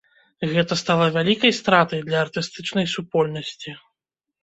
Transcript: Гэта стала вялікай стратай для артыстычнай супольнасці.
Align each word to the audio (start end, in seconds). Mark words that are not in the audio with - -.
Гэта 0.53 0.77
стала 0.83 1.05
вялікай 1.17 1.55
стратай 1.59 2.01
для 2.09 2.25
артыстычнай 2.25 2.93
супольнасці. 2.97 3.79